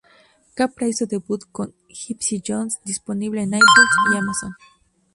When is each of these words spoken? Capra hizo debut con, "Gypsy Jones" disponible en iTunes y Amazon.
Capra 0.55 0.87
hizo 0.87 1.05
debut 1.05 1.43
con, 1.51 1.75
"Gypsy 1.87 2.41
Jones" 2.43 2.79
disponible 2.83 3.43
en 3.43 3.49
iTunes 3.49 3.63
y 4.11 4.17
Amazon. 4.17 4.53